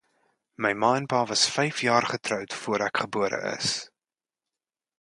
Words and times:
My 0.61 0.71
ma 0.81 0.91
en 0.99 1.07
pa 1.11 1.19
was 1.29 1.43
vyf 1.55 1.77
jaar 1.87 2.05
getroud 2.13 2.51
voor 2.61 2.79
ek 2.87 2.95
gebore 3.01 3.39
is. 3.57 3.69